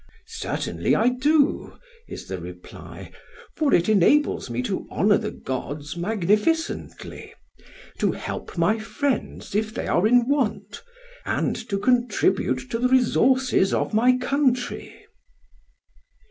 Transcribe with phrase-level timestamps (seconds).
[0.25, 3.11] "Certainly I do," is the reply,
[3.55, 7.35] "for it enables me to honour the gods magnificently,
[7.99, 10.81] to help my friends if they are in want,
[11.23, 15.05] and to contribute to the resources of my country."